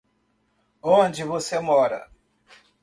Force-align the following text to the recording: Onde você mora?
Onde 0.81 1.23
você 1.23 1.59
mora? 1.59 2.09